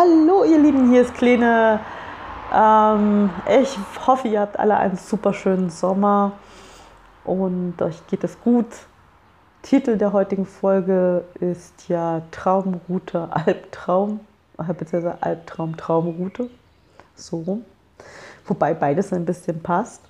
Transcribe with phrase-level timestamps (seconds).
[0.00, 1.80] Hallo ihr Lieben, hier ist Kleine.
[2.54, 3.30] Ähm,
[3.60, 6.34] ich hoffe, ihr habt alle einen super schönen Sommer
[7.24, 8.66] und euch geht es gut.
[9.62, 14.20] Titel der heutigen Folge ist ja Traumroute Albtraum,
[14.58, 16.48] äh, beziehungsweise Albtraum Traumroute.
[17.16, 17.64] So rum.
[18.46, 20.02] Wobei beides ein bisschen passt.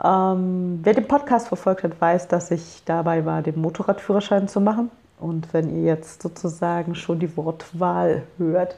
[0.00, 4.92] Ähm, wer den Podcast verfolgt hat, weiß, dass ich dabei war, den Motorradführerschein zu machen.
[5.20, 8.76] Und wenn ihr jetzt sozusagen schon die Wortwahl hört,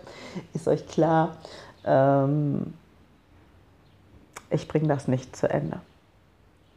[0.54, 1.36] ist euch klar,
[1.84, 2.74] ähm,
[4.50, 5.80] ich bringe das nicht zu Ende.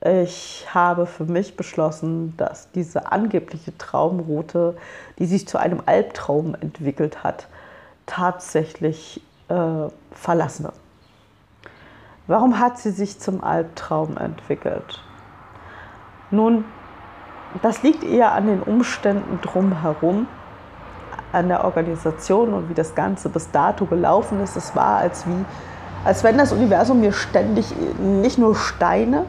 [0.01, 4.77] Ich habe für mich beschlossen, dass diese angebliche Traumroute,
[5.17, 7.47] die sich zu einem Albtraum entwickelt hat,
[8.05, 10.75] tatsächlich äh, verlassen wird.
[12.27, 15.01] Warum hat sie sich zum Albtraum entwickelt?
[16.29, 16.65] Nun,
[17.61, 20.27] das liegt eher an den Umständen drumherum,
[21.31, 24.55] an der Organisation und wie das Ganze bis dato gelaufen ist.
[24.55, 25.45] Es war, als, wie,
[26.03, 29.25] als wenn das Universum mir ständig nicht nur Steine,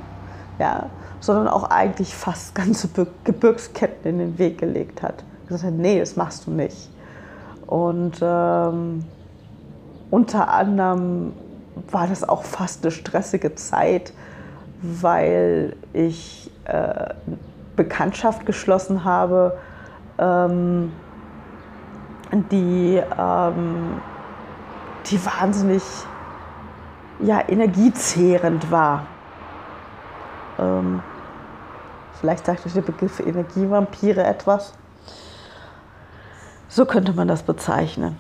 [0.59, 0.87] ja,
[1.21, 2.89] sondern auch eigentlich fast ganze
[3.25, 5.25] Gebirgsketten in den Weg gelegt hat.
[5.49, 6.91] Gesagt hat, nee, das machst du nicht.
[7.67, 9.05] Und ähm,
[10.11, 11.33] unter anderem
[11.91, 14.13] war das auch fast eine stressige Zeit,
[14.83, 17.15] weil ich äh,
[17.77, 19.57] Bekanntschaft geschlossen habe,
[20.19, 20.93] ähm,
[22.51, 24.01] die, ähm,
[25.07, 25.83] die wahnsinnig
[27.21, 29.07] ja, energiezehrend war.
[30.59, 31.03] Ähm,
[32.21, 34.73] vielleicht sagt euch der Begriff Energievampire etwas.
[36.69, 38.17] So könnte man das bezeichnen.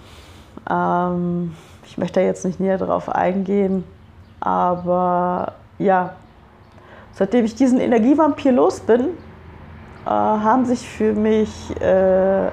[0.71, 3.85] Ähm, ich möchte da jetzt nicht näher darauf eingehen,
[4.41, 6.15] aber ja,
[7.13, 9.09] seitdem ich diesen Energievampir los bin,
[10.07, 12.49] äh, haben sich für mich, äh,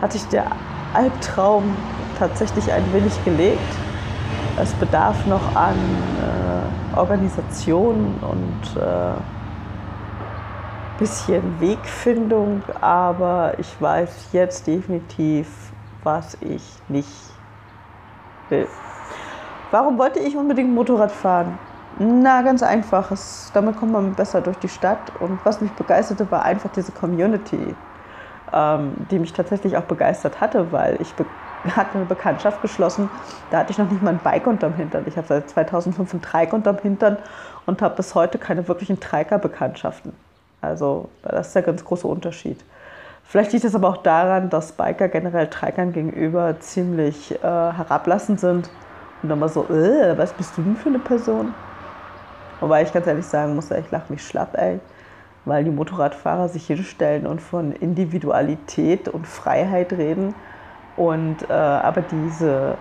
[0.00, 0.44] hat sich der
[0.92, 1.76] Albtraum
[2.18, 3.58] tatsächlich ein wenig gelegt.
[4.60, 9.14] Es bedarf noch an äh, Organisation und äh,
[10.98, 15.48] bisschen Wegfindung, aber ich weiß jetzt definitiv,
[16.04, 17.08] was ich nicht
[18.48, 18.68] will.
[19.72, 21.58] Warum wollte ich unbedingt Motorrad fahren?
[21.96, 23.10] Na, ganz einfach.
[23.12, 25.12] Es, damit kommt man besser durch die Stadt.
[25.20, 27.78] Und was mich begeisterte, war einfach diese Community,
[28.52, 31.26] ähm, die mich tatsächlich auch begeistert hatte, weil ich be
[31.66, 33.10] hatte eine Bekanntschaft geschlossen.
[33.48, 35.06] Da hatte ich noch nicht mal ein Bike unterm Hintern.
[35.06, 37.18] Ich habe seit 2005 ein Trike unterm Hintern
[37.64, 40.14] und habe bis heute keine wirklichen Triker-Bekanntschaften.
[40.60, 42.64] Also das ist der ganz große Unterschied.
[43.22, 48.70] Vielleicht liegt es aber auch daran, dass Biker generell Trikern gegenüber ziemlich äh, herablassend sind
[49.22, 51.54] und dann mal so, äh, was bist du denn für eine Person?
[52.64, 54.80] Wobei ich ganz ehrlich sagen muss, ich lache mich schlapp, ey.
[55.44, 60.34] Weil die Motorradfahrer sich hinstellen und von Individualität und Freiheit reden
[60.96, 62.78] und äh, aber diese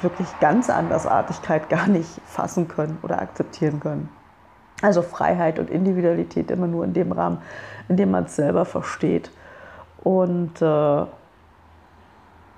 [0.00, 4.08] wirklich ganz Andersartigkeit gar nicht fassen können oder akzeptieren können.
[4.80, 7.42] Also Freiheit und Individualität immer nur in dem Rahmen,
[7.90, 9.30] in dem man es selber versteht.
[10.02, 11.04] Und äh,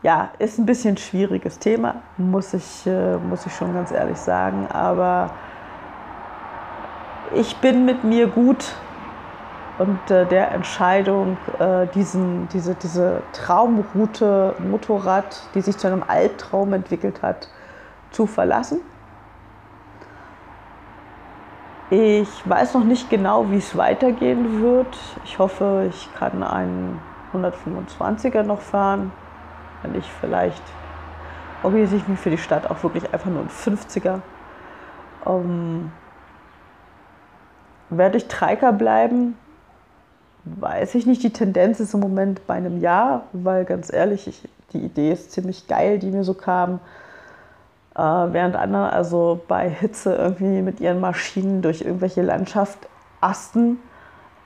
[0.04, 4.68] ja, ist ein bisschen schwieriges Thema, muss ich, äh, muss ich schon ganz ehrlich sagen.
[4.70, 5.32] Aber
[7.34, 8.74] ich bin mit mir gut
[9.78, 16.72] und äh, der Entscheidung, äh, diesen, diese, diese Traumroute Motorrad, die sich zu einem Albtraum
[16.72, 17.48] entwickelt hat,
[18.10, 18.80] zu verlassen.
[21.90, 24.98] Ich weiß noch nicht genau, wie es weitergehen wird.
[25.24, 27.00] Ich hoffe, ich kann einen
[27.32, 29.12] 125er noch fahren.
[29.82, 30.62] Wenn ich vielleicht
[31.62, 34.20] organisiere ich mich für die Stadt auch wirklich einfach nur einen 50er.
[35.26, 35.92] Ähm,
[37.90, 39.36] werde ich Treiker bleiben?
[40.44, 41.22] Weiß ich nicht.
[41.22, 45.32] Die Tendenz ist im Moment bei einem Ja, weil ganz ehrlich, ich, die Idee ist
[45.32, 46.80] ziemlich geil, die mir so kam.
[47.94, 52.88] Äh, während andere also bei Hitze irgendwie mit ihren Maschinen durch irgendwelche Landschaft
[53.20, 53.78] asten,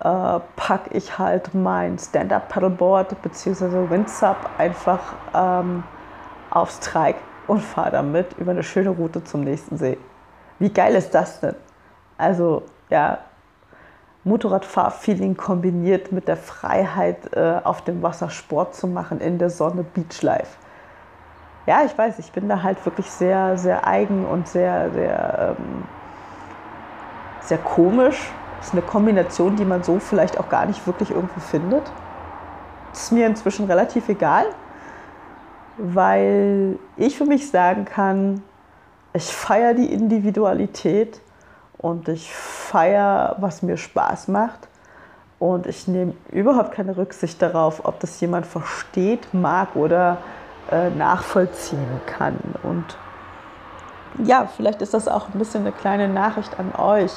[0.00, 3.90] äh, packe ich halt mein Stand-Up-Paddleboard bzw.
[3.90, 5.00] Windsub einfach
[5.34, 5.84] ähm,
[6.50, 9.98] aufs Trike und fahre damit über eine schöne Route zum nächsten See.
[10.58, 11.54] Wie geil ist das denn?
[12.18, 13.18] Also, ja,
[14.24, 19.82] Motorradfahrfeeling kombiniert mit der Freiheit, äh, auf dem Wasser Sport zu machen, in der Sonne
[19.82, 20.58] Beachlife.
[21.66, 25.84] Ja, ich weiß, ich bin da halt wirklich sehr, sehr eigen und sehr, sehr, ähm,
[27.40, 28.30] sehr komisch.
[28.58, 31.90] Das ist eine Kombination, die man so vielleicht auch gar nicht wirklich irgendwo findet.
[32.90, 34.46] Das ist mir inzwischen relativ egal,
[35.78, 38.42] weil ich für mich sagen kann,
[39.14, 41.20] ich feiere die Individualität
[41.82, 44.68] und ich feiere, was mir Spaß macht.
[45.38, 50.18] Und ich nehme überhaupt keine Rücksicht darauf, ob das jemand versteht, mag oder
[50.70, 52.38] äh, nachvollziehen kann.
[52.62, 52.96] Und
[54.24, 57.12] ja, vielleicht ist das auch ein bisschen eine kleine Nachricht an euch,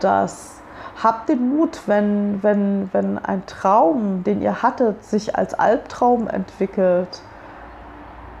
[0.00, 0.60] dass
[1.02, 7.22] habt den Mut, wenn, wenn, wenn ein Traum, den ihr hattet, sich als Albtraum entwickelt,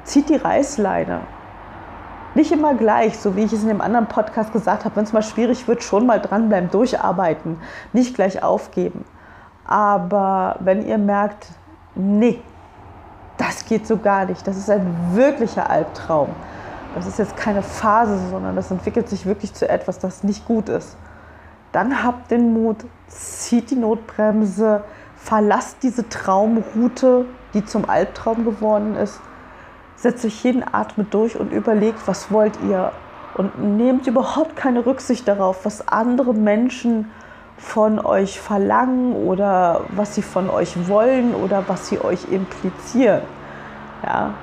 [0.04, 1.20] zieht die Reißleine.
[2.34, 5.12] Nicht immer gleich, so wie ich es in dem anderen Podcast gesagt habe, wenn es
[5.12, 7.58] mal schwierig wird, schon mal dranbleiben, durcharbeiten,
[7.92, 9.04] nicht gleich aufgeben.
[9.64, 11.46] Aber wenn ihr merkt,
[11.94, 12.40] nee,
[13.36, 16.28] das geht so gar nicht, das ist ein wirklicher Albtraum,
[16.94, 20.68] das ist jetzt keine Phase, sondern das entwickelt sich wirklich zu etwas, das nicht gut
[20.68, 20.96] ist.
[21.72, 24.84] Dann habt den Mut, zieht die Notbremse,
[25.16, 29.20] verlasst diese Traumroute, die zum Albtraum geworden ist.
[29.96, 32.92] Setzt euch jeden Atmen durch und überlegt, was wollt ihr.
[33.36, 37.10] Und nehmt überhaupt keine Rücksicht darauf, was andere Menschen
[37.56, 43.22] von euch verlangen oder was sie von euch wollen oder was sie euch implizieren.
[44.04, 44.34] Ja,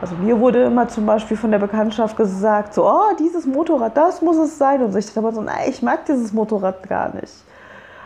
[0.00, 4.22] also mir wurde immer zum Beispiel von der Bekanntschaft gesagt, so, oh, dieses Motorrad, das
[4.22, 4.82] muss es sein.
[4.82, 7.34] Und ich dachte aber so, nein, ich mag dieses Motorrad gar nicht.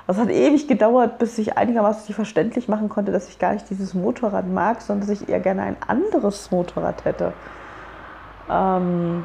[0.06, 3.94] Es hat ewig gedauert, bis ich einigermaßen verständlich machen konnte, dass ich gar nicht dieses
[3.94, 7.32] Motorrad mag, sondern dass ich eher gerne ein anderes Motorrad hätte.
[8.50, 9.24] Ähm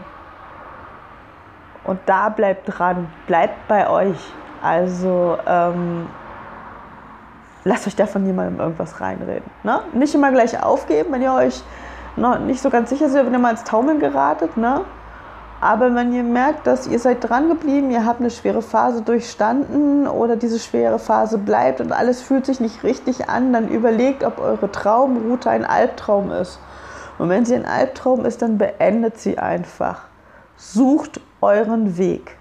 [1.84, 4.18] und da bleibt dran, bleibt bei euch.
[4.62, 6.08] Also ähm,
[7.64, 9.50] lasst euch davon niemandem irgendwas reinreden.
[9.64, 9.82] Ne?
[9.94, 11.62] Nicht immer gleich aufgeben, wenn ihr euch
[12.16, 14.56] noch nicht so ganz sicher seid, wenn ihr mal ins Taumeln geratet.
[14.56, 14.82] Ne?
[15.62, 20.08] Aber wenn ihr merkt, dass ihr seid dran geblieben, ihr habt eine schwere Phase durchstanden
[20.08, 24.40] oder diese schwere Phase bleibt und alles fühlt sich nicht richtig an, dann überlegt, ob
[24.40, 26.60] eure Traumroute ein Albtraum ist.
[27.18, 30.04] Und wenn sie ein Albtraum ist, dann beendet sie einfach.
[30.56, 32.38] Sucht euren Weg.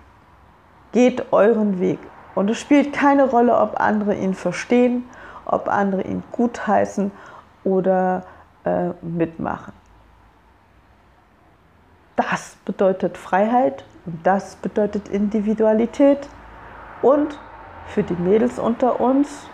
[0.92, 1.98] Geht euren Weg.
[2.36, 5.04] Und es spielt keine Rolle, ob andere ihn verstehen,
[5.44, 7.10] ob andere ihn gutheißen
[7.64, 8.22] oder
[8.64, 9.72] äh, mitmachen.
[12.18, 16.18] Das bedeutet Freiheit und das bedeutet Individualität
[17.00, 17.38] und
[17.86, 19.46] für die Mädels unter uns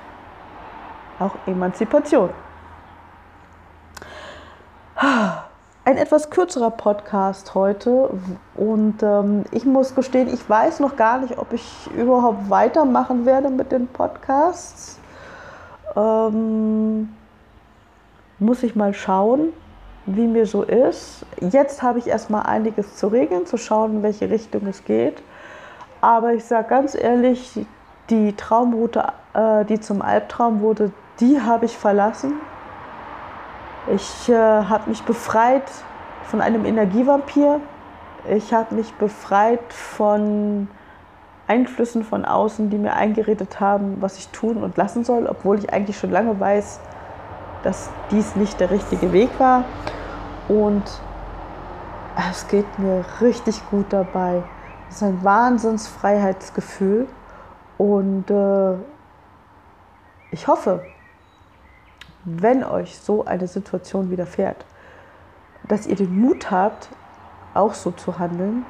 [1.18, 2.30] auch Emanzipation.
[4.96, 8.18] Ein etwas kürzerer Podcast heute
[8.54, 13.50] und ähm, ich muss gestehen, ich weiß noch gar nicht, ob ich überhaupt weitermachen werde
[13.50, 14.98] mit den Podcasts.
[15.94, 17.14] Ähm,
[18.38, 19.52] muss ich mal schauen,
[20.06, 21.24] wie mir so ist.
[21.40, 25.22] Jetzt habe ich erstmal einiges zu regeln, zu schauen, in welche Richtung es geht.
[26.00, 27.66] Aber ich sage ganz ehrlich,
[28.10, 32.34] die Traumroute, äh, die zum Albtraum wurde, die habe ich verlassen.
[33.94, 35.70] Ich äh, habe mich befreit
[36.24, 37.60] von einem Energievampir.
[38.28, 40.68] Ich habe mich befreit von
[41.46, 45.72] Einflüssen von außen, die mir eingeredet haben, was ich tun und lassen soll, obwohl ich
[45.72, 46.80] eigentlich schon lange weiß,
[47.62, 49.64] dass dies nicht der richtige Weg war.
[50.48, 50.84] Und
[52.30, 54.42] es geht mir richtig gut dabei.
[54.88, 57.08] Es ist ein Wahnsinnsfreiheitsgefühl.
[57.78, 58.74] Und äh,
[60.30, 60.84] ich hoffe,
[62.24, 64.64] wenn euch so eine Situation widerfährt,
[65.68, 66.88] dass ihr den Mut habt,
[67.54, 68.64] auch so zu handeln.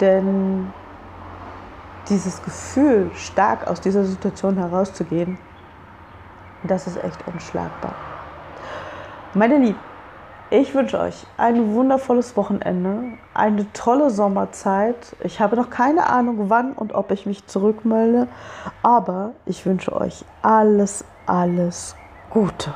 [0.00, 0.72] Denn
[2.08, 5.38] dieses Gefühl, stark aus dieser Situation herauszugehen,
[6.62, 7.94] das ist echt unschlagbar.
[9.34, 9.78] Meine Lieben,
[10.50, 15.16] ich wünsche euch ein wundervolles Wochenende, eine tolle Sommerzeit.
[15.22, 18.28] Ich habe noch keine Ahnung, wann und ob ich mich zurückmelde,
[18.82, 21.96] aber ich wünsche euch alles, alles
[22.30, 22.74] Gute.